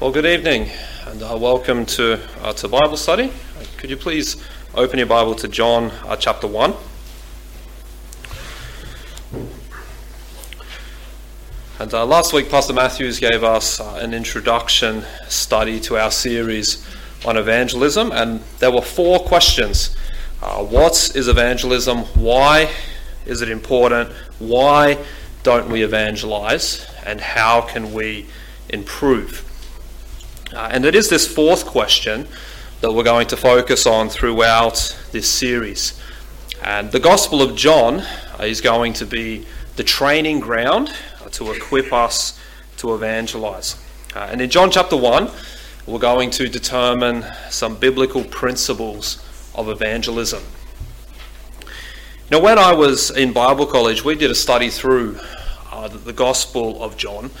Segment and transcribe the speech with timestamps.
[0.00, 0.70] Well, good evening,
[1.06, 3.26] and uh, welcome to uh, to Bible study.
[3.26, 4.36] Uh, could you please
[4.74, 6.74] open your Bible to John uh, chapter one?
[11.78, 16.84] And uh, last week, Pastor Matthews gave us uh, an introduction study to our series
[17.24, 19.94] on evangelism, and there were four questions:
[20.40, 21.98] What is evangelism?
[22.16, 22.68] Why
[23.26, 24.10] is it important?
[24.40, 24.98] Why
[25.44, 26.84] don't we evangelize?
[27.06, 28.26] And how can we
[28.68, 29.43] improve?
[30.54, 32.28] Uh, and it is this fourth question
[32.80, 36.00] that we're going to focus on throughout this series.
[36.62, 38.02] And the Gospel of John
[38.38, 42.38] uh, is going to be the training ground uh, to equip us
[42.76, 43.82] to evangelize.
[44.14, 45.28] Uh, and in John chapter 1,
[45.88, 50.44] we're going to determine some biblical principles of evangelism.
[52.30, 55.18] Now, when I was in Bible college, we did a study through
[55.72, 57.32] uh, the Gospel of John.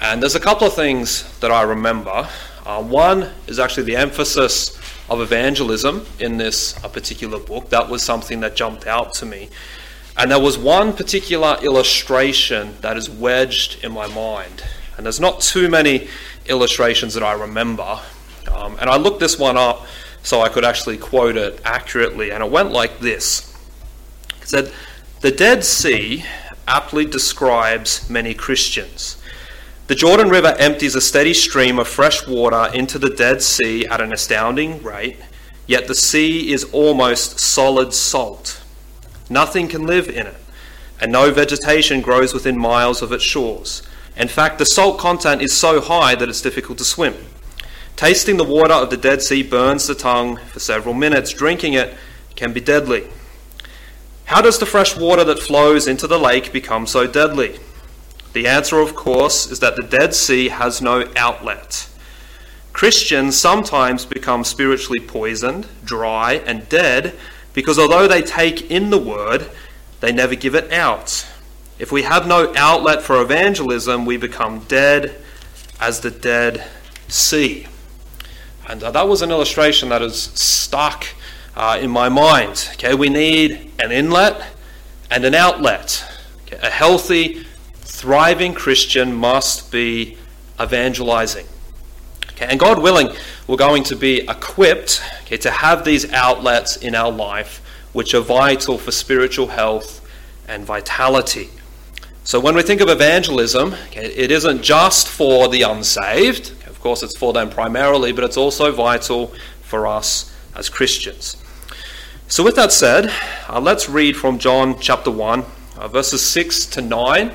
[0.00, 2.28] And there's a couple of things that I remember
[2.64, 4.78] uh, one is actually the emphasis
[5.10, 7.70] of evangelism in this uh, particular book.
[7.70, 9.50] That was something that jumped out to me.
[10.16, 14.62] And there was one particular illustration that is wedged in my mind.
[14.96, 16.08] And there's not too many
[16.46, 17.98] illustrations that I remember.
[18.52, 19.86] Um, and I looked this one up
[20.22, 22.30] so I could actually quote it accurately.
[22.30, 23.56] And it went like this
[24.40, 24.72] It said,
[25.20, 26.24] The Dead Sea
[26.68, 29.21] aptly describes many Christians.
[29.92, 34.00] The Jordan River empties a steady stream of fresh water into the Dead Sea at
[34.00, 35.18] an astounding rate,
[35.66, 38.62] yet the sea is almost solid salt.
[39.28, 40.36] Nothing can live in it,
[40.98, 43.82] and no vegetation grows within miles of its shores.
[44.16, 47.14] In fact, the salt content is so high that it's difficult to swim.
[47.94, 51.34] Tasting the water of the Dead Sea burns the tongue for several minutes.
[51.34, 51.94] Drinking it
[52.34, 53.08] can be deadly.
[54.24, 57.58] How does the fresh water that flows into the lake become so deadly?
[58.32, 61.88] The answer, of course, is that the Dead Sea has no outlet.
[62.72, 67.14] Christians sometimes become spiritually poisoned, dry, and dead
[67.52, 69.50] because although they take in the word,
[70.00, 71.26] they never give it out.
[71.78, 75.16] If we have no outlet for evangelism, we become dead
[75.80, 76.64] as the Dead
[77.08, 77.66] Sea.
[78.68, 81.06] And uh, that was an illustration that is stuck
[81.56, 82.70] uh, in my mind.
[82.74, 84.42] Okay, we need an inlet
[85.10, 86.04] and an outlet.
[86.46, 87.44] Okay, a healthy
[88.02, 90.18] thriving Christian must be
[90.60, 91.46] evangelizing.
[92.32, 93.14] Okay, and God willing,
[93.46, 97.62] we're going to be equipped okay, to have these outlets in our life
[97.92, 100.04] which are vital for spiritual health
[100.48, 101.48] and vitality.
[102.24, 106.50] So when we think of evangelism, okay, it isn't just for the unsaved.
[106.66, 109.28] Of course, it's for them primarily, but it's also vital
[109.60, 111.36] for us as Christians.
[112.26, 113.12] So, with that said,
[113.48, 115.44] uh, let's read from John chapter 1,
[115.76, 117.32] uh, verses 6 to 9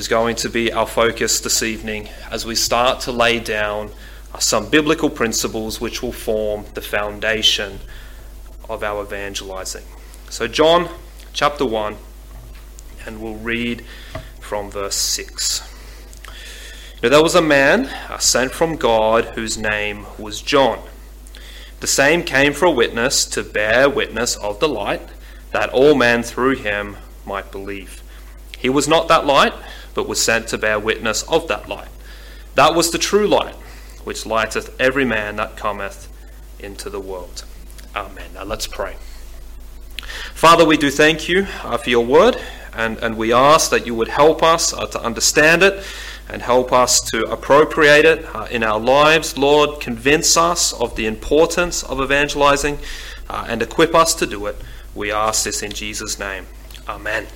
[0.00, 3.90] is going to be our focus this evening as we start to lay down
[4.38, 7.78] some biblical principles which will form the foundation
[8.70, 9.84] of our evangelizing.
[10.30, 10.88] So, John
[11.34, 11.96] chapter 1,
[13.04, 13.84] and we'll read
[14.40, 15.68] from verse 6.
[17.02, 20.78] Now, there was a man uh, sent from God whose name was John.
[21.80, 25.06] The same came for a witness to bear witness of the light,
[25.52, 26.96] that all men through him
[27.26, 28.02] might believe.
[28.56, 29.52] He was not that light
[29.94, 31.88] but was sent to bear witness of that light.
[32.54, 33.54] That was the true light,
[34.04, 36.08] which lighteth every man that cometh
[36.58, 37.44] into the world.
[37.94, 38.30] Amen.
[38.34, 38.96] Now let's pray.
[40.34, 42.36] Father, we do thank you uh, for your word,
[42.74, 45.84] and, and we ask that you would help us uh, to understand it
[46.28, 49.36] and help us to appropriate it uh, in our lives.
[49.36, 52.78] Lord, convince us of the importance of evangelizing
[53.28, 54.56] uh, and equip us to do it.
[54.94, 56.46] We ask this in Jesus' name.
[56.88, 57.26] Amen.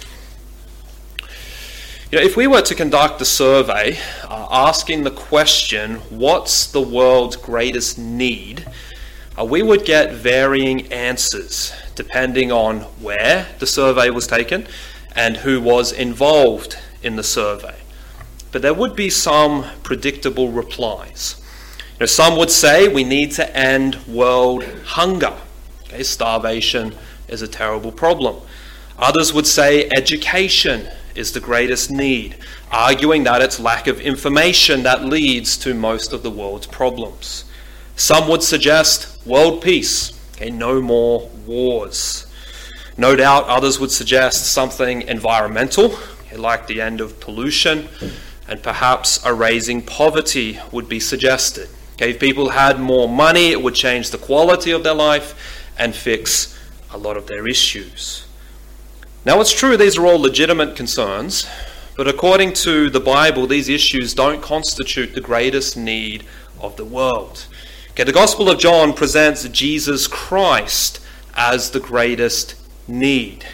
[2.15, 6.81] You know, if we were to conduct a survey uh, asking the question, what's the
[6.81, 8.65] world's greatest need,
[9.37, 14.69] uh, we would get varying answers depending on where the survey was taken
[15.17, 17.75] and who was involved in the survey.
[18.53, 21.43] But there would be some predictable replies.
[21.95, 25.35] You know, some would say we need to end world hunger.
[25.87, 26.95] Okay, starvation
[27.27, 28.37] is a terrible problem.
[29.01, 32.37] Others would say education is the greatest need,
[32.71, 37.45] arguing that it's lack of information that leads to most of the world's problems.
[37.97, 42.27] Some would suggest world peace, okay, no more wars.
[42.97, 45.99] No doubt others would suggest something environmental,
[46.35, 47.89] like the end of pollution,
[48.49, 51.69] and perhaps erasing poverty would be suggested.
[51.95, 55.95] Okay, if people had more money, it would change the quality of their life and
[55.95, 56.59] fix
[56.91, 58.27] a lot of their issues.
[59.27, 61.49] Now, it's true these are all legitimate concerns,
[61.97, 66.27] but according to the Bible, these issues don't constitute the greatest need
[66.61, 67.47] of the world.
[67.93, 71.01] Okay, the Gospel of John presents Jesus Christ
[71.35, 72.55] as the greatest
[72.87, 73.47] need.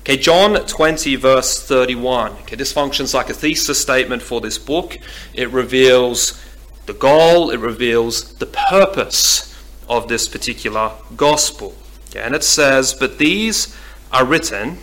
[0.00, 2.32] Okay, John 20, verse 31.
[2.42, 4.98] Okay, this functions like a thesis statement for this book.
[5.32, 6.38] It reveals
[6.84, 9.58] the goal, it reveals the purpose
[9.88, 11.74] of this particular gospel.
[12.10, 13.74] Okay, and it says, But these
[14.14, 14.78] are written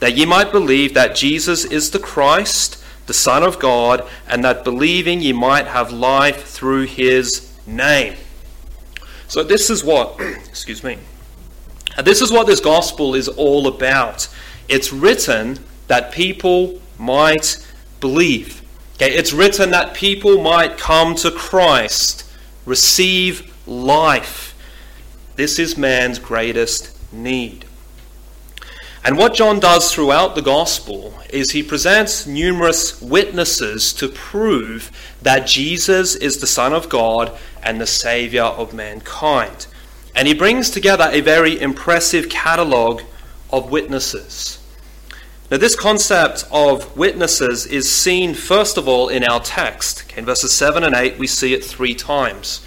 [0.00, 4.64] that ye might believe that Jesus is the Christ, the Son of God, and that
[4.64, 8.14] believing ye might have life through his name.
[9.28, 10.98] So this is what, excuse me,
[12.02, 14.28] this is what this gospel is all about.
[14.68, 17.64] It's written that people might
[18.00, 18.62] believe.
[18.94, 22.30] Okay, it's written that people might come to Christ,
[22.64, 24.54] receive life.
[25.36, 27.66] This is man's greatest need.
[29.02, 34.90] And what John does throughout the gospel is he presents numerous witnesses to prove
[35.22, 39.66] that Jesus is the Son of God and the Savior of mankind.
[40.14, 43.02] And he brings together a very impressive catalogue
[43.50, 44.58] of witnesses.
[45.50, 50.04] Now, this concept of witnesses is seen first of all in our text.
[50.04, 52.64] Okay, in verses 7 and 8, we see it three times.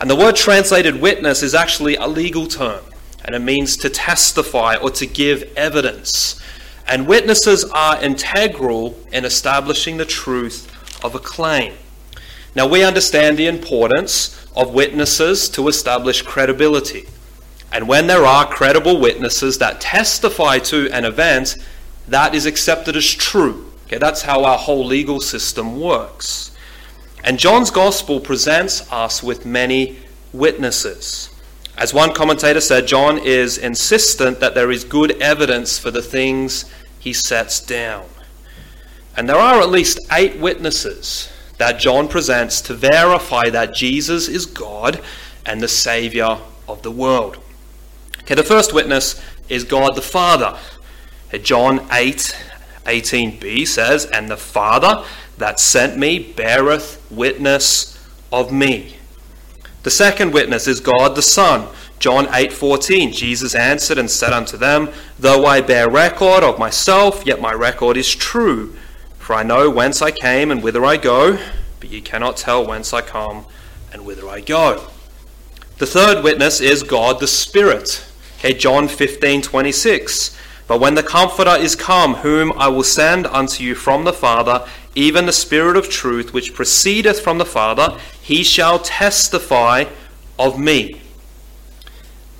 [0.00, 2.84] And the word translated witness is actually a legal term
[3.26, 6.40] and it means to testify or to give evidence.
[6.88, 10.72] And witnesses are integral in establishing the truth
[11.04, 11.74] of a claim.
[12.54, 17.06] Now, we understand the importance of witnesses to establish credibility.
[17.72, 21.56] And when there are credible witnesses that testify to an event,
[22.08, 23.70] that is accepted as true.
[23.86, 26.56] Okay, that's how our whole legal system works.
[27.24, 29.98] And John's gospel presents us with many
[30.32, 31.28] witnesses.
[31.76, 36.64] As one commentator said, John is insistent that there is good evidence for the things
[36.98, 38.06] he sets down.
[39.16, 44.46] And there are at least eight witnesses that John presents to verify that Jesus is
[44.46, 45.00] God
[45.44, 46.38] and the Savior
[46.68, 47.38] of the world.
[48.22, 50.58] Okay, the first witness is God the Father.
[51.42, 52.36] John 8
[52.84, 55.04] 18b says, And the Father
[55.38, 57.98] that sent me beareth witness
[58.32, 58.95] of me.
[59.86, 61.68] The second witness is God the Son.
[62.00, 67.40] John 8:14 Jesus answered and said unto them, Though I bear record of myself, yet
[67.40, 68.74] my record is true.
[69.20, 71.38] For I know whence I came and whither I go,
[71.78, 73.46] but ye cannot tell whence I come
[73.92, 74.88] and whither I go.
[75.78, 78.04] The third witness is God the Spirit.
[78.40, 80.36] Okay, John 15:26.
[80.66, 84.66] But when the Comforter is come, whom I will send unto you from the Father,
[84.96, 89.84] even the Spirit of truth, which proceedeth from the Father, he shall testify
[90.38, 91.00] of me.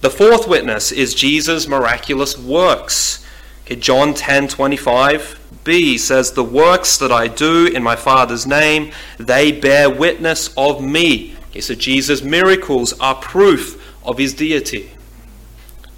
[0.00, 3.24] The fourth witness is Jesus' miraculous works.
[3.64, 9.52] Okay, John 10 25b says, The works that I do in my Father's name, they
[9.52, 11.36] bear witness of me.
[11.50, 14.90] Okay, so Jesus' miracles are proof of his deity.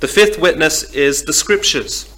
[0.00, 2.14] The fifth witness is the Scriptures.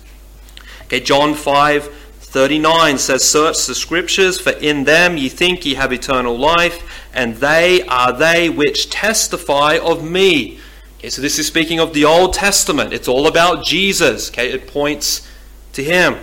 [0.84, 1.99] Okay, John 5
[2.30, 7.34] 39 says, Search the Scriptures, for in them ye think ye have eternal life, and
[7.36, 10.60] they are they which testify of me.
[10.98, 12.92] Okay, so this is speaking of the Old Testament.
[12.92, 14.30] It's all about Jesus.
[14.30, 15.28] Okay, it points
[15.72, 16.18] to him.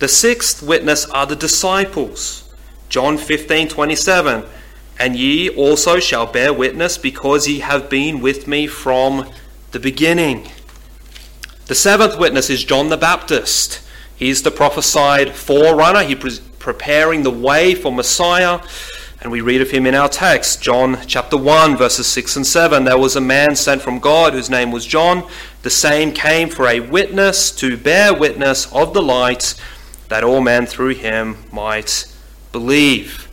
[0.00, 2.52] The sixth witness are the disciples.
[2.88, 4.44] John 15 27.
[4.98, 9.30] And ye also shall bear witness, because ye have been with me from
[9.70, 10.48] the beginning.
[11.66, 13.86] The seventh witness is John the Baptist.
[14.20, 16.04] He's the prophesied forerunner.
[16.04, 18.60] He's preparing the way for Messiah.
[19.22, 22.84] And we read of him in our text, John chapter 1, verses 6 and 7.
[22.84, 25.26] There was a man sent from God whose name was John.
[25.62, 29.54] The same came for a witness to bear witness of the light,
[30.08, 32.04] that all men through him might
[32.52, 33.26] believe.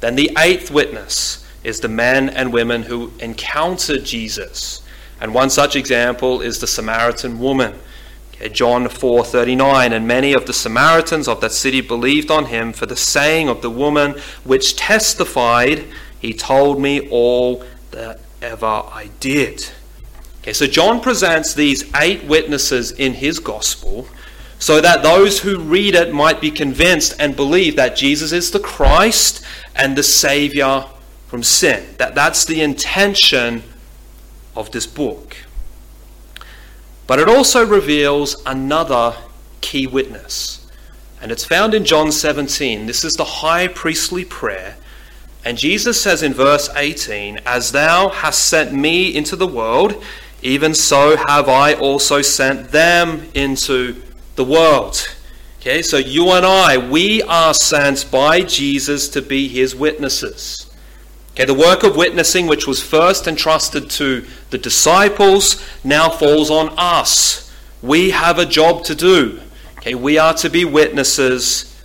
[0.00, 4.82] Then the eighth witness is the men and women who encountered Jesus.
[5.20, 7.78] And one such example is the Samaritan woman.
[8.34, 12.86] Okay, John 4:39 and many of the Samaritans of that city believed on him for
[12.86, 15.84] the saying of the woman which testified
[16.18, 17.62] he told me all
[17.92, 19.68] that ever I did.
[20.42, 24.08] Okay, so John presents these eight witnesses in his gospel
[24.58, 28.58] so that those who read it might be convinced and believe that Jesus is the
[28.58, 29.44] Christ
[29.76, 30.86] and the savior
[31.28, 31.84] from sin.
[31.98, 33.62] That that's the intention
[34.56, 35.36] of this book.
[37.06, 39.14] But it also reveals another
[39.60, 40.66] key witness.
[41.20, 42.86] And it's found in John 17.
[42.86, 44.76] This is the high priestly prayer.
[45.44, 50.02] And Jesus says in verse 18, As thou hast sent me into the world,
[50.42, 54.02] even so have I also sent them into
[54.36, 55.06] the world.
[55.60, 60.70] Okay, so you and I, we are sent by Jesus to be his witnesses.
[61.34, 66.72] Okay, the work of witnessing, which was first entrusted to the disciples, now falls on
[66.78, 67.52] us.
[67.82, 69.40] We have a job to do.
[69.78, 71.76] Okay, we are to be witnesses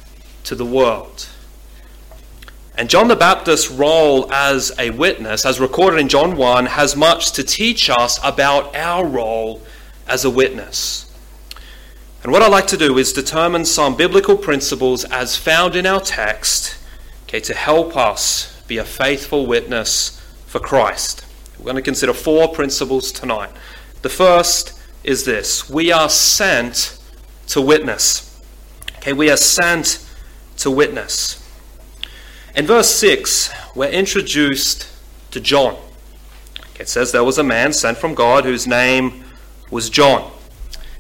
[0.44, 1.28] to the world.
[2.78, 7.32] And John the Baptist's role as a witness, as recorded in John 1, has much
[7.32, 9.64] to teach us about our role
[10.08, 11.12] as a witness.
[12.22, 16.00] And what I'd like to do is determine some biblical principles as found in our
[16.02, 16.78] text
[17.24, 21.26] okay, to help us be a faithful witness for Christ.
[21.58, 23.50] We're going to consider four principles tonight.
[24.04, 26.98] The first is this we are sent
[27.48, 28.42] to witness.
[28.98, 30.08] Okay, we are sent
[30.58, 31.36] to witness.
[32.56, 34.88] In verse 6, we're introduced
[35.32, 35.76] to John.
[36.80, 39.24] It says there was a man sent from God whose name
[39.72, 40.32] was John.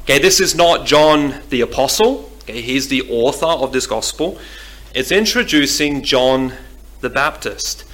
[0.01, 2.31] Okay, this is not John the Apostle.
[2.43, 4.39] Okay, he's the author of this gospel.
[4.95, 6.53] It's introducing John
[7.01, 7.85] the Baptist.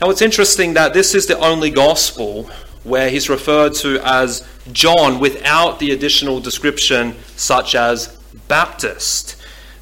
[0.00, 2.50] Now, it's interesting that this is the only gospel
[2.84, 8.16] where he's referred to as John without the additional description such as
[8.46, 9.36] Baptist.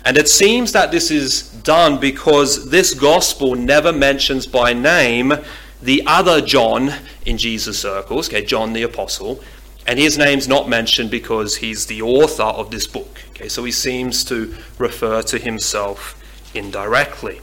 [0.05, 5.35] And it seems that this is done because this gospel never mentions by name
[5.83, 6.93] the other John
[7.27, 9.43] in Jesus' circles, okay, John the Apostle,
[9.87, 13.23] and his name's not mentioned because he's the author of this book.
[13.31, 16.21] Okay, so he seems to refer to himself
[16.55, 17.41] indirectly.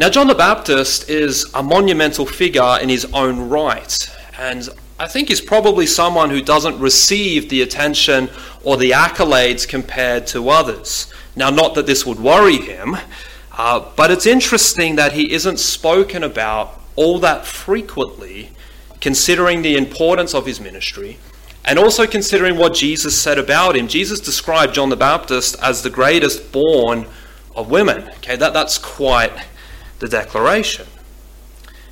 [0.00, 5.28] Now, John the Baptist is a monumental figure in his own right, and I think
[5.28, 8.28] he's probably someone who doesn't receive the attention
[8.64, 11.12] or the accolades compared to others.
[11.36, 12.96] Now, not that this would worry him,
[13.52, 18.50] uh, but it's interesting that he isn't spoken about all that frequently,
[19.00, 21.18] considering the importance of his ministry
[21.64, 23.86] and also considering what Jesus said about him.
[23.86, 27.06] Jesus described John the Baptist as the greatest born
[27.54, 28.08] of women.
[28.16, 29.32] Okay, that, that's quite
[29.98, 30.86] the declaration.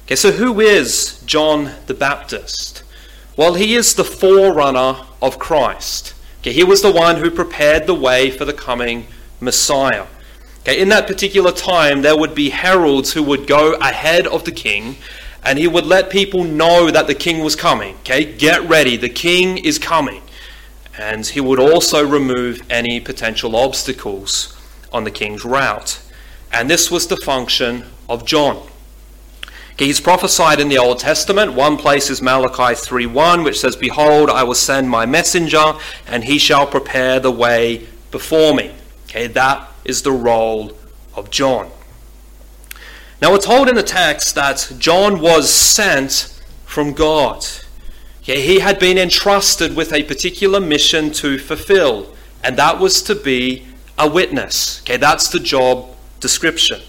[0.05, 2.83] Okay, so who is John the Baptist?
[3.37, 6.15] Well, he is the forerunner of Christ.
[6.41, 9.07] Okay, he was the one who prepared the way for the coming
[9.41, 10.07] Messiah.
[10.63, 14.53] Okay, in that particular time, there would be heralds who would go ahead of the
[14.53, 14.97] king,
[15.45, 17.95] and he would let people know that the king was coming.
[18.01, 20.23] Okay, get ready, the king is coming.
[20.99, 24.55] And he would also remove any potential obstacles
[24.93, 26.02] on the king's route.
[26.53, 28.67] And this was the function of John.
[29.73, 31.55] Okay, he's prophesied in the Old Testament.
[31.55, 35.75] One place is Malachi 3:1, which says, Behold, I will send my messenger,
[36.07, 38.73] and he shall prepare the way before me.
[39.05, 40.77] Okay, that is the role
[41.15, 41.71] of John.
[43.23, 47.47] Now, we're told in the text that John was sent from God.
[48.23, 53.15] Okay, he had been entrusted with a particular mission to fulfill, and that was to
[53.15, 53.67] be
[53.99, 54.81] a witness.
[54.83, 55.89] Okay, that's the job
[56.23, 56.81] description.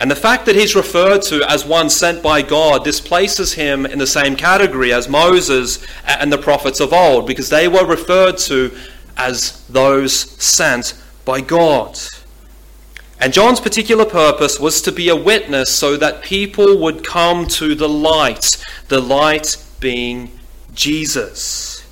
[0.00, 4.00] And the fact that he's referred to as one sent by God displaces him in
[4.00, 8.76] the same category as Moses and the prophets of old, because they were referred to
[9.16, 10.12] as those
[10.42, 11.96] sent by God.
[13.20, 17.76] And John's particular purpose was to be a witness so that people would come to
[17.76, 18.56] the light,
[18.88, 20.40] the light being
[20.74, 21.86] Jesus.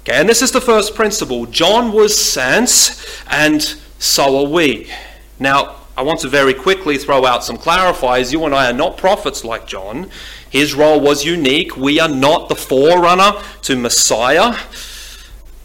[0.00, 1.44] Okay, and this is the first principle.
[1.44, 3.62] John was sent, and
[3.98, 4.90] so are we.
[5.38, 8.32] Now, I want to very quickly throw out some clarifiers.
[8.32, 10.10] You and I are not prophets like John.
[10.48, 11.76] His role was unique.
[11.76, 14.56] We are not the forerunner to Messiah,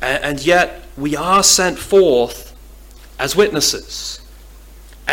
[0.01, 2.55] and yet we are sent forth
[3.19, 4.21] as witnesses.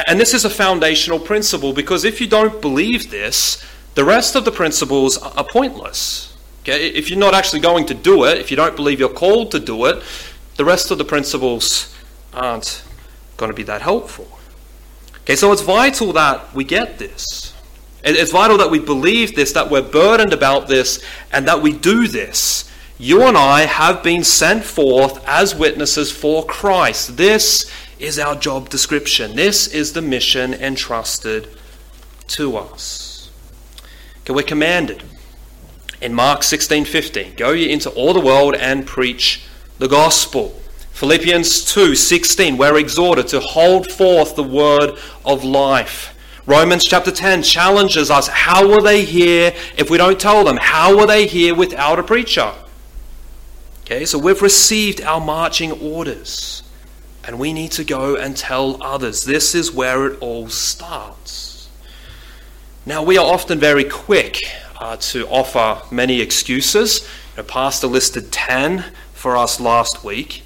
[0.06, 3.64] And this is a foundational principle because if you don't believe this,
[3.94, 6.34] the rest of the principles are pointless.
[6.62, 6.88] Okay?
[6.88, 9.60] If you're not actually going to do it, if you don't believe you're called to
[9.60, 10.02] do it,
[10.56, 11.94] the rest of the principles
[12.32, 12.82] aren't
[13.36, 14.39] going to be that helpful.
[15.30, 17.54] Okay, so it's vital that we get this.
[18.02, 21.00] It's vital that we believe this, that we're burdened about this,
[21.32, 22.68] and that we do this.
[22.98, 27.16] You and I have been sent forth as witnesses for Christ.
[27.16, 27.70] This
[28.00, 29.36] is our job description.
[29.36, 31.46] This is the mission entrusted
[32.30, 33.30] to us.
[34.22, 35.04] Okay, we're commanded
[36.00, 39.42] in Mark 16:15, go ye into all the world and preach
[39.78, 40.60] the gospel.
[41.00, 46.12] Philippians 2:16, we're exhorted to hold forth the word of life.
[46.44, 50.58] Romans chapter 10 challenges us, how will they hear if we don't tell them?
[50.58, 52.52] How will they hear without a preacher?
[53.80, 56.64] Okay, so we've received our marching orders.
[57.24, 59.24] And we need to go and tell others.
[59.24, 61.70] This is where it all starts.
[62.84, 64.36] Now, we are often very quick
[64.78, 67.00] uh, to offer many excuses.
[67.00, 70.42] You know, Pastor listed 10 for us last week.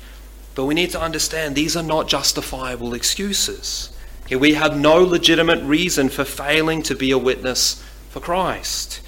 [0.55, 3.91] But we need to understand these are not justifiable excuses.
[4.31, 9.01] We have no legitimate reason for failing to be a witness for Christ.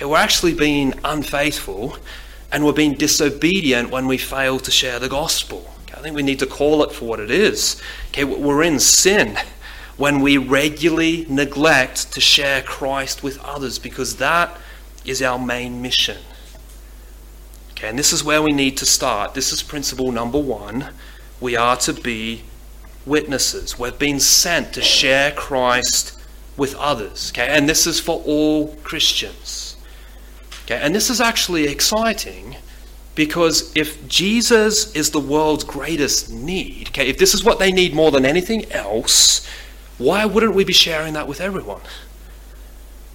[0.00, 1.96] We're actually being unfaithful
[2.52, 5.70] and we're being disobedient when we fail to share the gospel.
[5.92, 7.80] I think we need to call it for what it is.
[8.16, 9.36] We're in sin
[9.96, 14.56] when we regularly neglect to share Christ with others because that
[15.04, 16.16] is our main mission.
[17.80, 19.32] Okay, and this is where we need to start.
[19.32, 20.88] This is principle number one.
[21.40, 22.42] We are to be
[23.06, 23.78] witnesses.
[23.78, 26.20] We've been sent to share Christ
[26.58, 27.32] with others.
[27.32, 29.78] Okay, and this is for all Christians.
[30.64, 32.56] Okay, and this is actually exciting
[33.14, 37.94] because if Jesus is the world's greatest need, okay, if this is what they need
[37.94, 39.48] more than anything else,
[39.96, 41.80] why wouldn't we be sharing that with everyone?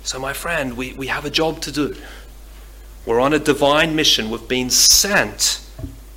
[0.02, 1.96] So, my friend, we, we have a job to do.
[3.06, 4.30] We're on a divine mission.
[4.32, 5.62] We've been sent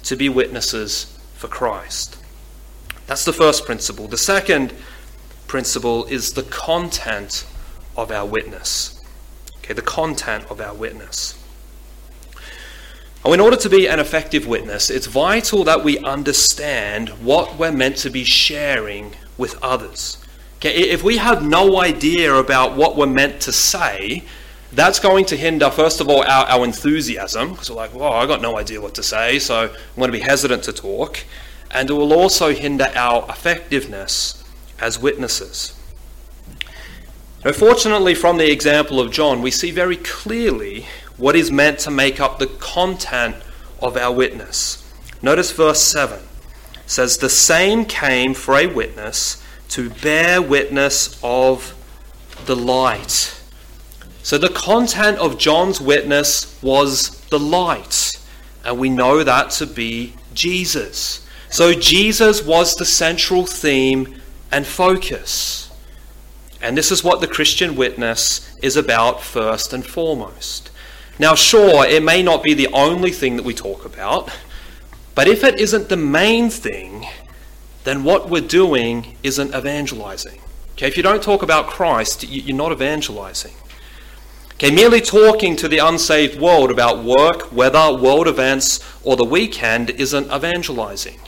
[0.04, 2.16] to be witnesses for Christ.
[3.07, 4.09] That's the first principle.
[4.09, 4.75] The second
[5.47, 7.47] principle is the content
[7.97, 9.02] of our witness.
[9.59, 11.35] Okay, the content of our witness.
[13.26, 17.97] In order to be an effective witness, it's vital that we understand what we're meant
[17.99, 20.16] to be sharing with others.
[20.57, 24.25] Okay, if we have no idea about what we're meant to say,
[24.73, 28.27] that's going to hinder, first of all, our, our enthusiasm, because we're like, well, I
[28.27, 31.25] got no idea what to say, so I'm going to be hesitant to talk.
[31.71, 34.43] And it will also hinder our effectiveness
[34.81, 35.75] as witnesses.
[37.45, 41.91] Now, fortunately, from the example of John, we see very clearly what is meant to
[41.91, 43.37] make up the content
[43.81, 44.85] of our witness.
[45.23, 51.75] Notice verse 7 it says, The same came for a witness to bear witness of
[52.47, 53.38] the light.
[54.28, 58.12] So the content of John's witness was the light,
[58.62, 61.26] and we know that to be Jesus.
[61.49, 64.20] So Jesus was the central theme
[64.52, 65.70] and focus.
[66.61, 70.73] And this is what the Christian witness is about first and foremost.
[71.18, 74.28] Now, sure, it may not be the only thing that we talk about,
[75.14, 77.06] but if it isn't the main thing,
[77.84, 80.43] then what we're doing isn't evangelizing.
[80.73, 83.54] Okay, if you don't talk about Christ, you're not evangelizing.
[84.60, 89.88] Okay, merely talking to the unsaved world about work, weather, world events, or the weekend
[89.90, 91.21] isn't evangelizing.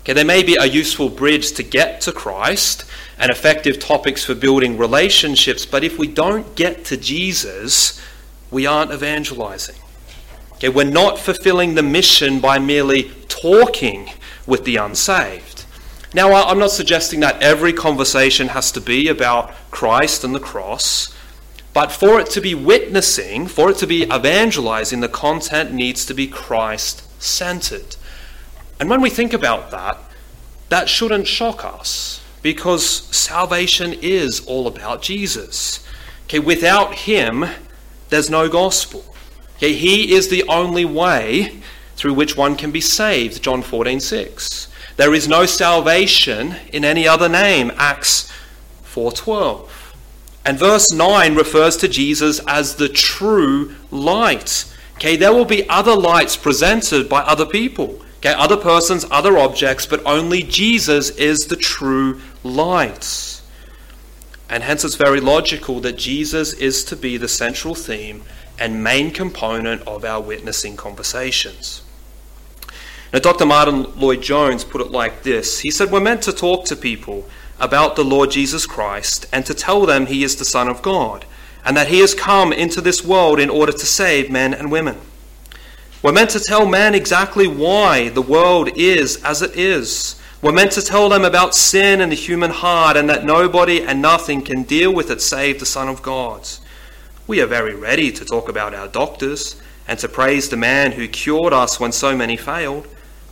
[0.00, 2.84] Okay, there may be a useful bridge to get to Christ
[3.16, 8.02] and effective topics for building relationships, but if we don't get to Jesus,
[8.50, 9.76] we aren't evangelizing.
[10.54, 14.10] Okay, we're not fulfilling the mission by merely talking
[14.48, 15.64] with the unsaved.
[16.12, 21.14] Now, I'm not suggesting that every conversation has to be about Christ and the cross,
[21.80, 26.12] but for it to be witnessing, for it to be evangelizing, the content needs to
[26.12, 27.96] be Christ centered.
[28.78, 29.96] And when we think about that,
[30.68, 35.82] that shouldn't shock us because salvation is all about Jesus.
[36.24, 37.46] Okay, without him,
[38.10, 39.02] there's no gospel.
[39.56, 41.62] Okay, he is the only way
[41.96, 43.42] through which one can be saved.
[43.42, 44.68] John 14, 6.
[44.98, 47.72] There is no salvation in any other name.
[47.78, 48.30] Acts
[48.84, 49.79] 4.12.
[50.44, 54.64] And verse 9 refers to Jesus as the true light.
[54.94, 58.00] Okay, there will be other lights presented by other people.
[58.18, 63.40] Okay, other persons, other objects, but only Jesus is the true light.
[64.48, 68.22] And hence it's very logical that Jesus is to be the central theme
[68.58, 71.82] and main component of our witnessing conversations.
[73.12, 73.46] Now, Dr.
[73.46, 77.28] Martyn Lloyd-Jones put it like this He said, We're meant to talk to people
[77.60, 81.26] about the Lord Jesus Christ and to tell them he is the Son of God
[81.64, 84.98] and that he has come into this world in order to save men and women.
[86.02, 90.18] We're meant to tell men exactly why the world is as it is.
[90.40, 94.00] We're meant to tell them about sin and the human heart and that nobody and
[94.00, 96.48] nothing can deal with it save the Son of God.
[97.26, 101.06] We are very ready to talk about our doctors and to praise the man who
[101.06, 102.88] cured us when so many failed.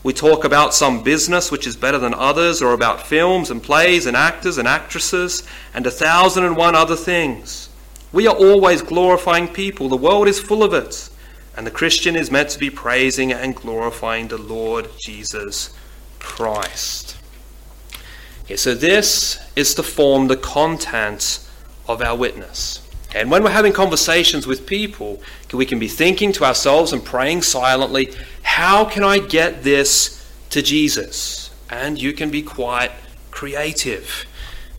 [0.09, 4.07] We talk about some business which is better than others, or about films and plays
[4.07, 5.42] and actors and actresses,
[5.75, 7.68] and a thousand and one other things.
[8.11, 9.90] We are always glorifying people.
[9.90, 11.11] The world is full of it.
[11.59, 15.75] And the Christian is meant to be praising and glorifying the Lord Jesus
[16.18, 17.18] Christ.
[18.44, 21.47] Okay, so this is to form the content
[21.87, 22.81] of our witness.
[23.14, 27.42] And when we're having conversations with people, we can be thinking to ourselves and praying
[27.42, 31.51] silently, how can I get this to Jesus?
[31.71, 32.92] And you can be quite
[33.31, 34.27] creative.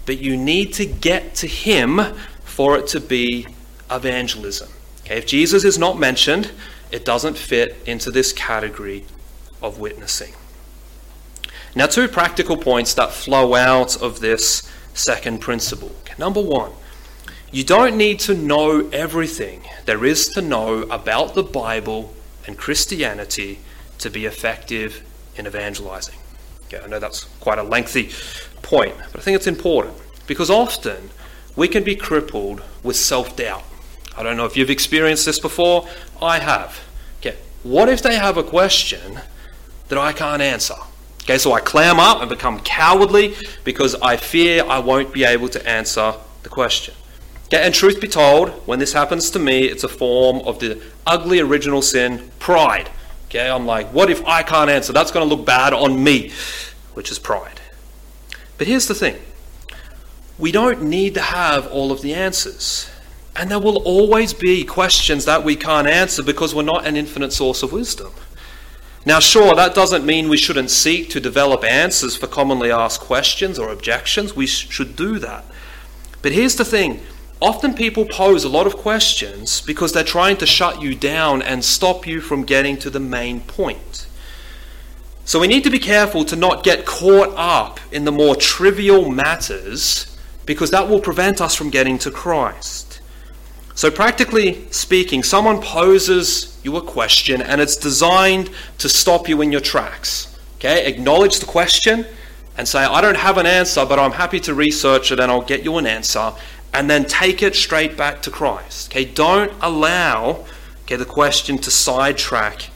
[0.06, 2.02] But you need to get to Him
[2.44, 3.48] for it to be
[3.90, 4.70] evangelism.
[5.02, 6.52] Okay, if Jesus is not mentioned,
[6.92, 9.06] it doesn't fit into this category
[9.62, 10.34] of witnessing.
[11.76, 15.92] Now, two practical points that flow out of this second principle.
[16.18, 16.72] Number one,
[17.52, 22.14] you don't need to know everything there is to know about the Bible
[22.46, 23.60] and Christianity
[23.98, 25.04] to be effective
[25.36, 26.16] in evangelizing.
[26.66, 28.12] Okay, I know that's quite a lengthy
[28.62, 29.96] point, but I think it's important
[30.28, 31.10] because often
[31.56, 33.64] we can be crippled with self doubt.
[34.16, 35.88] I don't know if you've experienced this before.
[36.22, 36.80] I have.
[37.20, 39.22] Okay, what if they have a question
[39.88, 40.76] that I can't answer?
[41.24, 45.50] Okay, so I clam up and become cowardly because I fear I won't be able
[45.50, 46.94] to answer the question.
[47.52, 50.80] Okay, and truth be told, when this happens to me, it's a form of the
[51.08, 52.92] ugly original sin, pride.
[53.26, 54.94] Okay, I'm like, what if I can't answer?
[54.94, 56.32] That's going to look bad on me,
[56.94, 57.60] which is pride.
[58.60, 59.18] But here's the thing
[60.38, 62.88] we don't need to have all of the answers.
[63.36, 67.34] And there will always be questions that we can't answer because we're not an infinite
[67.34, 68.12] source of wisdom.
[69.06, 73.58] Now, sure, that doesn't mean we shouldn't seek to develop answers for commonly asked questions
[73.58, 74.36] or objections.
[74.36, 75.46] We should do that.
[76.22, 77.02] But here's the thing
[77.42, 81.64] often people pose a lot of questions because they're trying to shut you down and
[81.64, 84.08] stop you from getting to the main point.
[85.26, 89.10] So we need to be careful to not get caught up in the more trivial
[89.10, 93.02] matters because that will prevent us from getting to Christ.
[93.76, 98.50] So, practically speaking, someone poses you a question and it's designed
[98.80, 100.38] to stop you in your tracks.
[100.58, 102.06] Okay, acknowledge the question
[102.58, 105.44] and say, I don't have an answer, but I'm happy to research it and I'll
[105.44, 106.34] get you an answer.
[106.74, 108.92] And then take it straight back to Christ.
[108.92, 110.46] Okay, don't allow
[110.84, 112.70] okay, the question to sidetrack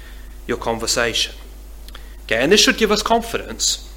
[0.47, 1.35] your conversation.
[2.25, 3.89] Okay, and this should give us confidence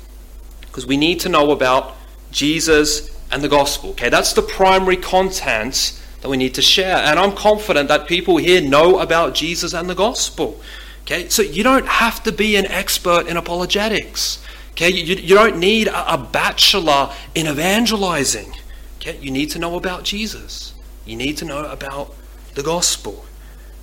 [0.63, 1.97] because we need to know about
[2.31, 3.91] Jesus and the gospel.
[3.91, 6.97] Okay, that's the primary content that we need to share.
[6.97, 10.61] And I'm confident that people here know about Jesus and the gospel.
[11.03, 14.43] Okay, so you don't have to be an expert in apologetics.
[14.73, 18.53] Okay, you, you don't need a, a bachelor in evangelizing.
[18.97, 20.75] Okay, you need to know about Jesus.
[21.05, 22.15] You need to know about
[22.55, 23.25] the gospel.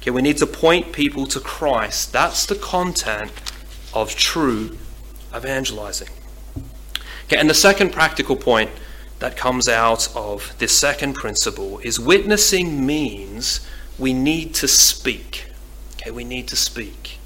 [0.02, 2.12] Okay, we need to point people to Christ.
[2.12, 3.32] That's the content
[3.93, 4.78] of true
[5.34, 6.10] evangelizing.
[7.26, 8.69] Okay, and the second practical point
[9.19, 13.65] that comes out of this second principle is witnessing means
[13.97, 15.45] we need to speak.
[15.95, 17.19] Okay, we need to speak.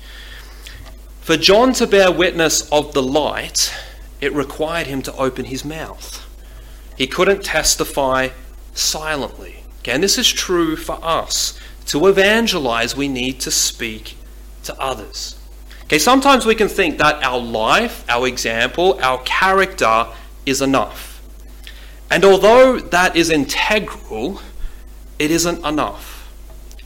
[1.22, 3.74] For John to bear witness of the light,
[4.22, 6.27] it required him to open his mouth.
[6.98, 8.30] He couldn't testify
[8.74, 9.64] silently.
[9.86, 11.58] And this is true for us.
[11.88, 14.18] To evangelize, we need to speak
[14.64, 15.40] to others.
[15.84, 20.08] Okay, sometimes we can think that our life, our example, our character
[20.46, 21.22] is enough.
[22.12, 24.42] And although that is integral,
[25.18, 26.30] it isn't enough.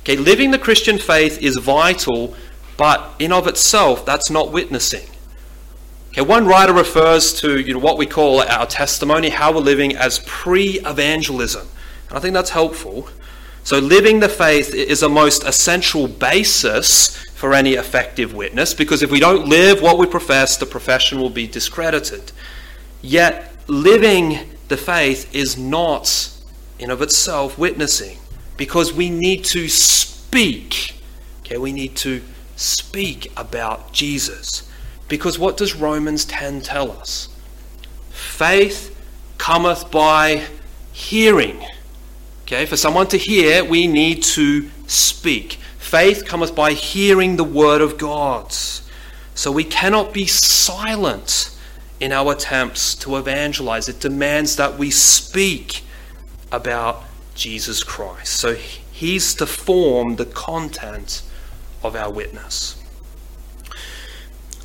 [0.02, 2.36] Okay, living the Christian faith is vital,
[2.78, 5.08] but in of itself, that's not witnessing.
[6.12, 9.96] Okay, one writer refers to you know, what we call our testimony, how we're living
[9.96, 11.66] as pre-evangelism.
[12.10, 13.08] And I think that's helpful.
[13.64, 19.10] So living the faith is a most essential basis for any effective witness, because if
[19.10, 22.34] we don't live what we profess, the profession will be discredited.
[23.02, 26.30] Yet living the faith is not
[26.78, 28.18] in of itself witnessing
[28.58, 30.96] because we need to speak.
[31.40, 32.22] Okay, we need to
[32.58, 34.68] speak about Jesus.
[35.12, 37.28] Because what does Romans 10 tell us?
[38.12, 38.98] Faith
[39.38, 40.48] cometh by
[40.94, 41.66] hearing.
[42.44, 45.58] Okay, for someone to hear, we need to speak.
[45.78, 48.54] Faith cometh by hearing the word of God.
[48.54, 51.58] So we cannot be silent
[52.00, 53.90] in our attempts to evangelize.
[53.90, 55.84] It demands that we speak
[56.54, 57.04] about
[57.36, 58.32] Jesus Christ.
[58.32, 61.22] So he's to form the content
[61.84, 62.81] of our witness.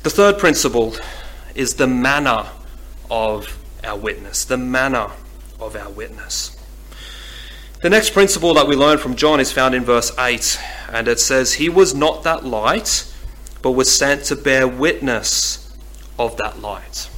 [0.07, 0.95] The third principle
[1.53, 2.45] is the manner
[3.11, 4.45] of our witness.
[4.45, 5.11] The manner
[5.59, 6.57] of our witness.
[7.81, 10.61] The next principle that we learn from John is found in verse 8,
[10.93, 13.13] and it says, He was not that light,
[13.61, 15.75] but was sent to bear witness
[16.17, 17.09] of that light.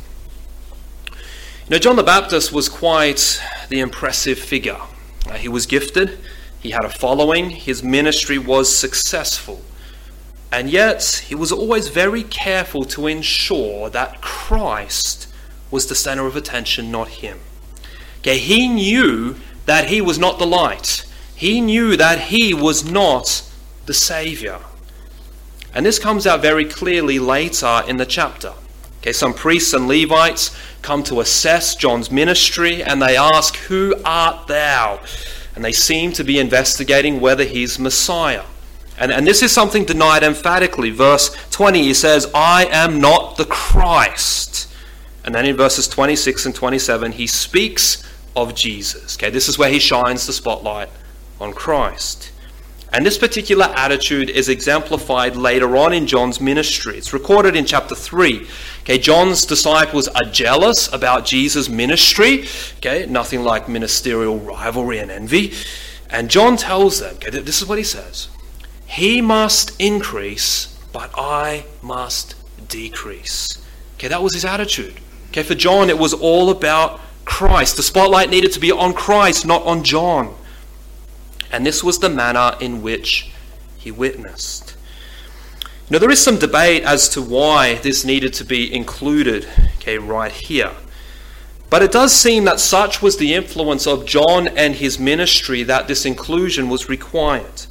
[1.70, 4.80] Now, John the Baptist was quite the impressive figure.
[5.36, 6.18] He was gifted,
[6.60, 9.62] he had a following, his ministry was successful.
[10.52, 15.28] And yet, he was always very careful to ensure that Christ
[15.70, 17.40] was the center of attention, not him.
[18.20, 19.36] Okay, he knew
[19.66, 21.06] that he was not the light.
[21.36, 23.44] He knew that he was not
[23.86, 24.60] the Savior.
[25.74, 28.54] And this comes out very clearly later in the chapter.
[29.02, 34.48] Okay, some priests and Levites come to assess John's ministry and they ask, Who art
[34.48, 35.00] thou?
[35.56, 38.44] And they seem to be investigating whether he's Messiah.
[39.00, 40.90] And, and this is something denied emphatically.
[40.90, 44.68] Verse 20, he says, I am not the Christ.
[45.24, 48.04] And then in verses 26 and 27, he speaks
[48.36, 49.18] of Jesus.
[49.18, 50.90] Okay, this is where he shines the spotlight
[51.40, 52.32] on Christ.
[52.92, 56.98] And this particular attitude is exemplified later on in John's ministry.
[56.98, 58.48] It's recorded in chapter 3.
[58.82, 62.46] Okay, John's disciples are jealous about Jesus' ministry.
[62.78, 65.54] Okay, nothing like ministerial rivalry and envy.
[66.10, 68.28] And John tells them, okay, this is what he says
[68.90, 72.36] He must increase, but I must
[72.68, 73.64] decrease.
[73.96, 74.96] Okay, that was his attitude.
[75.30, 77.78] Okay, for John, it was all about Christ.
[77.78, 80.34] The spotlight needed to be on Christ, not on John.
[81.52, 83.32] And this was the manner in which
[83.78, 84.76] he witnessed.
[85.92, 90.32] Now, there is some debate as to why this needed to be included, okay, right
[90.32, 90.72] here.
[91.70, 95.88] But it does seem that such was the influence of John and his ministry that
[95.88, 97.68] this inclusion was required.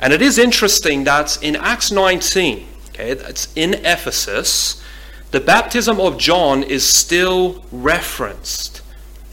[0.00, 4.82] And it is interesting that in Acts 19, okay, that's in Ephesus,
[5.30, 8.82] the baptism of John is still referenced.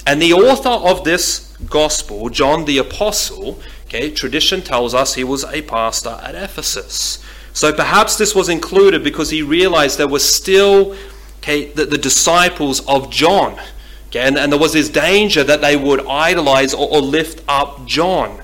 [0.05, 5.43] And the author of this gospel, John the Apostle, okay, tradition tells us he was
[5.45, 7.23] a pastor at Ephesus.
[7.53, 10.95] So perhaps this was included because he realized there were still
[11.37, 13.59] okay, the, the disciples of John.
[14.07, 17.85] Okay, and, and, there was this danger that they would idolize or, or lift up
[17.85, 18.42] John.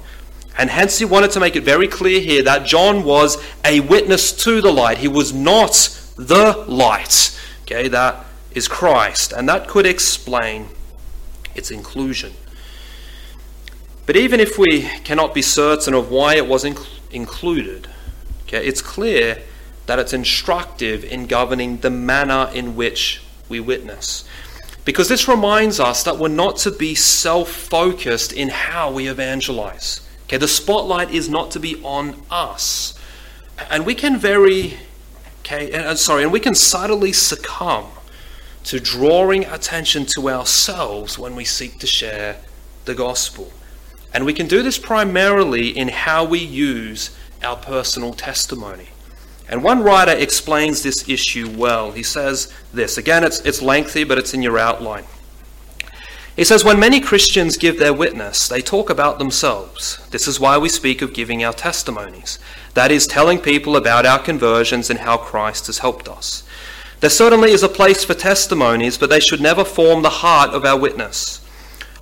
[0.59, 4.33] And hence he wanted to make it very clear here that John was a witness
[4.43, 4.97] to the light.
[4.97, 5.71] He was not
[6.17, 7.39] the light.
[7.61, 9.31] Okay, that is Christ.
[9.31, 10.67] And that could explain
[11.55, 12.33] its inclusion.
[14.05, 17.87] But even if we cannot be certain of why it was inc- included,
[18.43, 19.41] okay, it's clear
[19.85, 24.25] that it's instructive in governing the manner in which we witness.
[24.83, 30.01] Because this reminds us that we're not to be self focused in how we evangelize.
[30.29, 32.93] Okay, the spotlight is not to be on us.
[33.71, 34.77] And we can very,
[35.39, 37.87] okay, and, sorry, and we can subtly succumb
[38.65, 42.37] to drawing attention to ourselves when we seek to share
[42.85, 43.51] the gospel.
[44.13, 47.09] And we can do this primarily in how we use
[47.41, 48.89] our personal testimony.
[49.49, 51.91] And one writer explains this issue well.
[51.91, 52.99] He says this.
[52.99, 55.05] Again, it's, it's lengthy, but it's in your outline.
[56.39, 59.99] He says, When many Christians give their witness, they talk about themselves.
[60.11, 62.39] This is why we speak of giving our testimonies.
[62.75, 66.43] That is, telling people about our conversions and how Christ has helped us.
[67.01, 70.63] There certainly is a place for testimonies, but they should never form the heart of
[70.63, 71.45] our witness.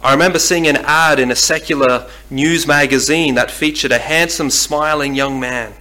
[0.04, 5.16] I remember seeing an ad in a secular news magazine that featured a handsome, smiling
[5.16, 5.74] young man.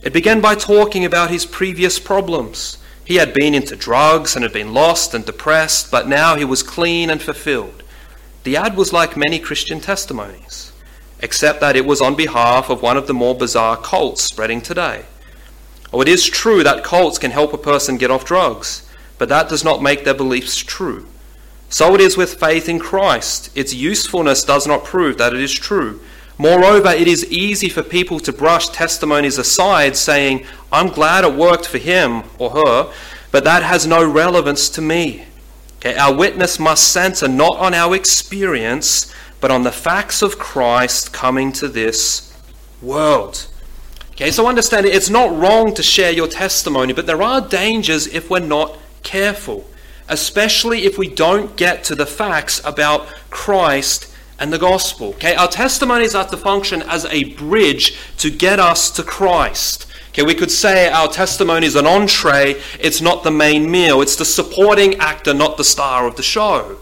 [0.00, 2.78] It began by talking about his previous problems.
[3.04, 6.62] He had been into drugs and had been lost and depressed, but now he was
[6.62, 7.82] clean and fulfilled.
[8.46, 10.70] The ad was like many Christian testimonies,
[11.18, 15.04] except that it was on behalf of one of the more bizarre cults spreading today.
[15.92, 19.48] Oh, it is true that cults can help a person get off drugs, but that
[19.48, 21.08] does not make their beliefs true.
[21.70, 23.50] So it is with faith in Christ.
[23.56, 26.00] Its usefulness does not prove that it is true.
[26.38, 31.66] Moreover, it is easy for people to brush testimonies aside, saying, I'm glad it worked
[31.66, 32.92] for him or her,
[33.32, 35.24] but that has no relevance to me.
[35.86, 41.12] Okay, our witness must center not on our experience, but on the facts of Christ
[41.12, 42.36] coming to this
[42.82, 43.46] world.
[44.10, 48.08] Okay, so understand it, it's not wrong to share your testimony, but there are dangers
[48.08, 49.64] if we're not careful,
[50.08, 55.10] especially if we don't get to the facts about Christ and the gospel.
[55.10, 59.85] Okay, our testimonies are to function as a bridge to get us to Christ.
[60.16, 64.16] Okay, we could say our testimony is an entree, it's not the main meal, it's
[64.16, 66.78] the supporting actor, not the star of the show.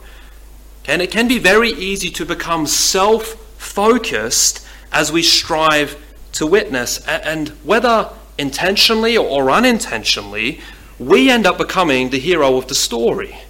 [0.84, 6.00] Okay, and it can be very easy to become self focused as we strive
[6.34, 7.04] to witness.
[7.08, 10.60] And whether intentionally or unintentionally,
[11.00, 13.40] we end up becoming the hero of the story.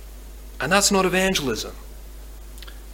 [0.62, 1.75] And that's not evangelism.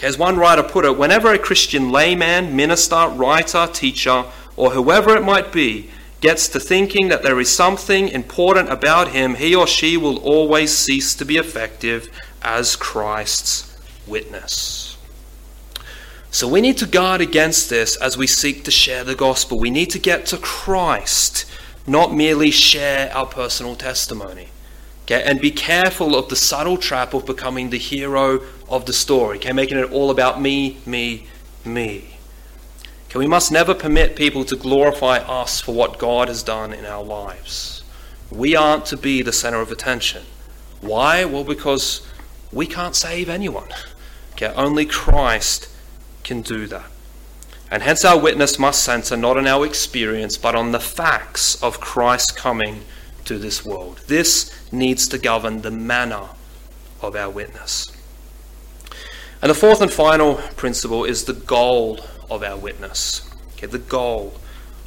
[0.02, 4.24] As one writer put it, whenever a Christian layman, minister, writer, teacher,
[4.56, 5.88] or whoever it might be
[6.20, 10.76] gets to thinking that there is something important about him, he or she will always
[10.76, 12.08] cease to be effective
[12.42, 14.96] as Christ's witness.
[16.30, 19.58] So we need to guard against this as we seek to share the gospel.
[19.58, 21.44] We need to get to Christ,
[21.86, 24.48] not merely share our personal testimony.
[25.04, 25.24] Okay?
[25.24, 29.52] And be careful of the subtle trap of becoming the hero of the story, okay?
[29.52, 31.26] making it all about me, me,
[31.64, 32.09] me.
[33.14, 37.02] We must never permit people to glorify us for what God has done in our
[37.02, 37.82] lives.
[38.30, 40.22] We aren't to be the center of attention.
[40.80, 41.24] Why?
[41.24, 42.06] Well, because
[42.52, 43.68] we can't save anyone.
[44.32, 44.52] Okay?
[44.54, 45.68] Only Christ
[46.22, 46.86] can do that.
[47.70, 51.80] And hence our witness must center not on our experience, but on the facts of
[51.80, 52.82] Christ coming
[53.24, 54.00] to this world.
[54.06, 56.28] This needs to govern the manner
[57.00, 57.92] of our witness.
[59.42, 63.28] And the fourth and final principle is the goal of our witness.
[63.52, 64.34] Okay, the goal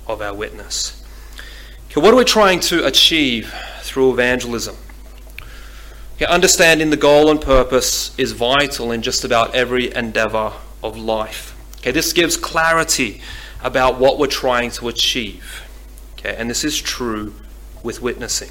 [0.08, 1.04] of our witness.
[1.92, 4.76] Okay, what are we trying to achieve through evangelism?
[6.16, 11.56] Okay, understanding the goal and purpose is vital in just about every endeavor of life.
[11.78, 13.22] Okay, this gives clarity
[13.62, 15.64] about what we're trying to achieve.
[16.14, 17.34] Okay, and this is true
[17.84, 18.50] with witnessing.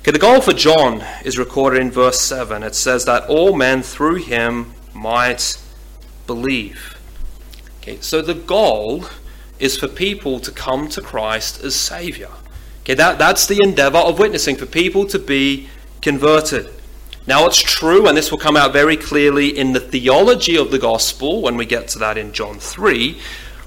[0.00, 2.62] Okay, the goal for John is recorded in verse 7.
[2.62, 5.58] It says that all men through him might
[6.26, 6.98] believe.
[7.82, 9.06] Okay, so the goal
[9.58, 12.30] is for people to come to Christ as Savior.
[12.82, 15.68] Okay, that, that's the endeavor of witnessing, for people to be
[16.00, 16.68] converted.
[17.26, 20.78] Now, it's true, and this will come out very clearly in the theology of the
[20.78, 23.18] gospel when we get to that in John 3.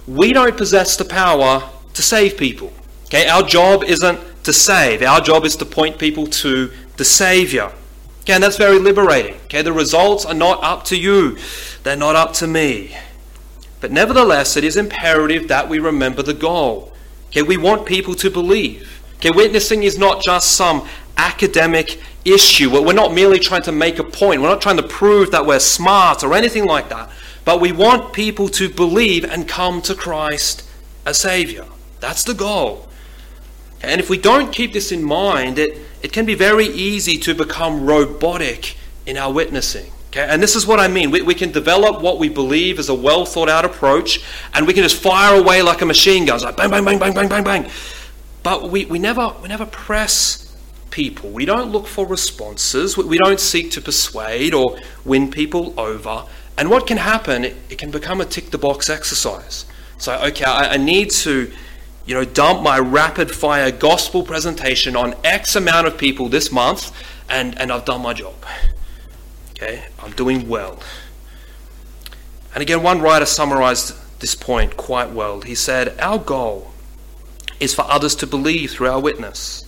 [0.08, 2.71] We don't possess the power to save people.
[3.08, 7.69] Okay, our job isn't to save, our job is to point people to the Savior.
[8.21, 9.36] Okay, and that's very liberating.
[9.45, 11.38] Okay, the results are not up to you,
[11.84, 12.95] they're not up to me.
[13.82, 16.94] But nevertheless, it is imperative that we remember the goal.
[17.28, 19.02] Okay, we want people to believe.
[19.18, 22.70] Okay, witnessing is not just some academic issue.
[22.70, 24.42] We're not merely trying to make a point.
[24.42, 27.10] We're not trying to prove that we're smart or anything like that.
[27.44, 30.68] But we want people to believe and come to Christ
[31.06, 31.66] as Savior.
[32.00, 32.88] That's the goal.
[33.84, 37.36] And if we don't keep this in mind, it, it can be very easy to
[37.36, 39.92] become robotic in our witnessing.
[40.15, 40.25] Okay?
[40.30, 41.12] And this is what I mean.
[41.12, 44.23] We, we can develop what we believe is a well thought out approach,
[44.54, 47.13] and we can just fire away like a machine gun, like bang, bang, bang, bang,
[47.13, 47.71] bang, bang, bang.
[48.41, 50.56] But we, we, never, we never press
[50.89, 51.32] people.
[51.32, 52.97] We don't look for responses.
[52.97, 56.23] We don't seek to persuade or win people over.
[56.58, 59.65] And what can happen, it, it can become a tick the box exercise.
[59.97, 61.51] So, okay, I, I need to,
[62.06, 66.93] you know, dump my rapid fire gospel presentation on X amount of people this month,
[67.30, 68.36] and, and I've done my job.
[69.56, 70.80] Okay, I'm doing well.
[72.54, 75.41] And again, one writer summarized this point quite well.
[75.41, 76.74] He said, Our goal
[77.62, 79.65] is for others to believe through our witness.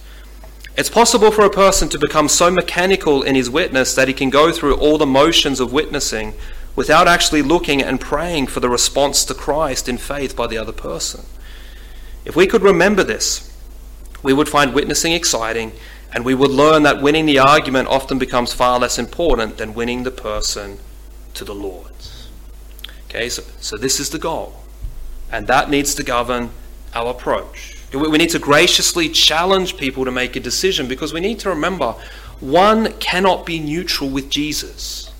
[0.77, 4.29] It's possible for a person to become so mechanical in his witness that he can
[4.29, 6.33] go through all the motions of witnessing
[6.75, 10.73] without actually looking and praying for the response to Christ in faith by the other
[10.73, 11.25] person.
[12.25, 13.57] If we could remember this,
[14.21, 15.71] we would find witnessing exciting
[16.13, 20.03] and we would learn that winning the argument often becomes far less important than winning
[20.03, 20.79] the person
[21.33, 21.91] to the Lord.
[23.09, 24.55] Okay, so, so this is the goal.
[25.31, 26.51] And that needs to govern
[26.93, 27.77] our approach.
[27.93, 31.95] We need to graciously challenge people to make a decision because we need to remember
[32.39, 35.11] one cannot be neutral with Jesus.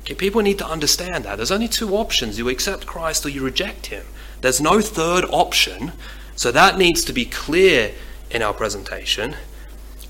[0.00, 1.36] Okay, people need to understand that.
[1.36, 4.06] There's only two options you accept Christ or you reject him.
[4.40, 5.92] There's no third option.
[6.36, 7.92] So that needs to be clear
[8.30, 9.34] in our presentation.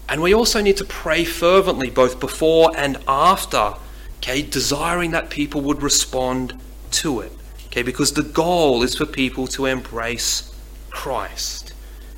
[0.08, 3.74] And we also need to pray fervently both before and after,
[4.18, 6.58] okay, desiring that people would respond
[6.92, 7.32] to it.
[7.66, 10.54] Okay, because the goal is for people to embrace
[10.90, 11.72] Christ.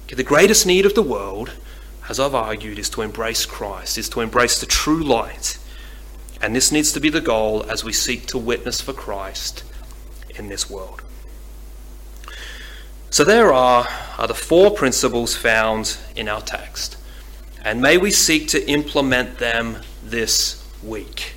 [0.05, 1.53] Okay, The greatest need of the world,
[2.09, 5.59] as I've argued, is to embrace Christ, is to embrace the true light.
[6.41, 9.65] And this needs to be the goal as we seek to witness for Christ
[10.37, 11.03] in this world.
[13.11, 16.98] So there are, are the four principles found in our text.
[17.65, 21.35] And may we seek to implement them this week.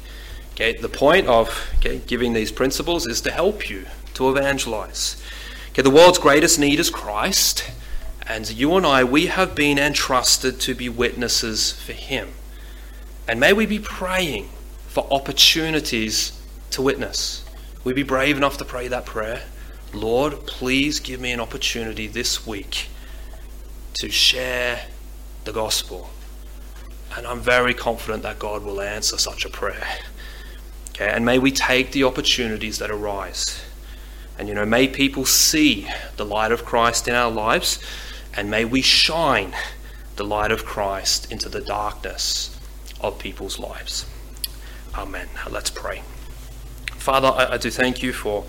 [0.54, 5.22] Okay, the point of okay, giving these principles is to help you to evangelize.
[5.70, 7.72] Okay, the world's greatest need is Christ.
[8.28, 12.30] And you and I, we have been entrusted to be witnesses for Him.
[13.28, 14.50] And may we be praying
[14.88, 16.40] for opportunities
[16.72, 17.44] to witness.
[17.84, 19.44] We be brave enough to pray that prayer.
[19.94, 22.88] Lord, please give me an opportunity this week
[23.96, 24.82] to share
[25.44, 26.10] the gospel.
[27.16, 29.88] And I'm very confident that God will answer such a prayer.
[30.90, 33.62] Okay, and may we take the opportunities that arise.
[34.38, 37.80] And you know, may people see the light of Christ in our lives
[38.34, 39.54] and may we shine
[40.16, 42.58] the light of Christ into the darkness
[43.02, 44.06] of people's lives.
[44.96, 45.28] Amen.
[45.50, 46.02] Let's pray.
[46.94, 48.46] Father, I, I do thank you for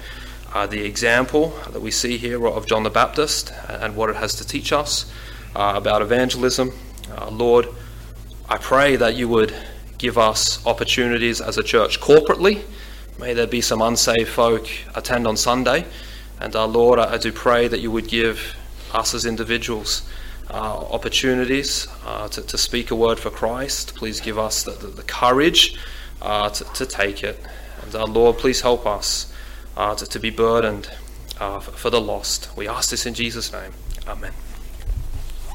[0.53, 4.34] uh, the example that we see here of John the Baptist and what it has
[4.36, 5.11] to teach us
[5.55, 6.72] uh, about evangelism.
[7.11, 7.68] Uh, Lord,
[8.48, 9.55] I pray that you would
[9.98, 12.62] give us opportunities as a church corporately.
[13.18, 15.84] May there be some unsaved folk attend on Sunday.
[16.40, 18.57] And uh, Lord, I, do pray that you would give
[18.92, 20.03] us as individuals
[20.50, 20.55] uh,
[20.90, 23.94] opportunities uh, to, to, speak a word for Christ.
[23.94, 25.78] Please give us the, the, the courage
[26.20, 27.38] uh, to, to, take it.
[27.82, 29.32] And uh, Lord, please help us
[29.76, 30.90] uh, to, to, be burdened
[31.72, 32.50] for the lost.
[32.57, 33.72] We ask this in Jesus' name.
[34.09, 34.32] Amen.